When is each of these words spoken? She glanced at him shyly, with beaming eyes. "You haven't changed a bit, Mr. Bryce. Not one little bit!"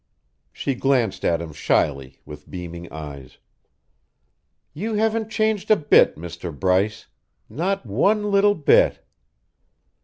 She 0.51 0.73
glanced 0.73 1.23
at 1.23 1.43
him 1.43 1.53
shyly, 1.53 2.21
with 2.25 2.49
beaming 2.49 2.91
eyes. 2.91 3.37
"You 4.73 4.95
haven't 4.95 5.29
changed 5.29 5.69
a 5.69 5.75
bit, 5.75 6.15
Mr. 6.15 6.59
Bryce. 6.59 7.05
Not 7.49 7.85
one 7.85 8.31
little 8.31 8.55
bit!" 8.55 9.05